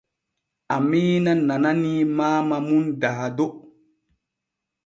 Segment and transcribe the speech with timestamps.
[0.75, 3.45] Amiina nananii Maama mum Dado.